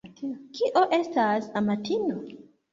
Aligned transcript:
Kio 0.59 0.83
estas 0.99 1.53
amatino? 1.63 2.21